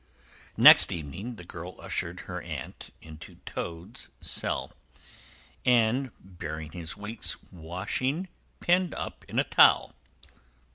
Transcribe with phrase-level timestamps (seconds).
[0.57, 4.73] Next evening the girl ushered her aunt into Toad's cell,
[5.63, 8.27] bearing his week's washing
[8.59, 9.93] pinned up in a towel.